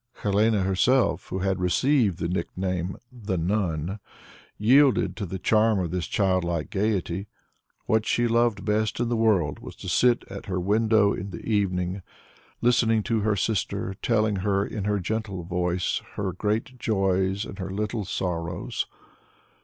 [0.23, 3.99] Helene herself who had received the nickname "the nun,"
[4.57, 7.27] yielded to the charm of this child like gaiety.
[7.85, 11.45] What she loved best in the world was to sit at her window in the
[11.45, 12.01] evening,
[12.61, 17.69] listening to her sister telling her in her gentle voice her great joys and her
[17.69, 18.87] little sorrows.